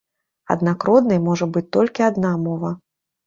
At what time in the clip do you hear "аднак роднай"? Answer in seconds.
0.55-1.19